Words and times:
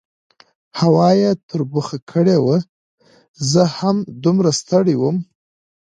هوا 0.79 1.09
یې 1.21 1.31
تربخه 1.49 1.97
کړې 2.11 2.37
وه، 2.45 2.57
زه 3.51 3.63
هم 3.77 3.95
دومره 4.23 4.49
ستړی 4.59 4.95
وم. 4.97 5.17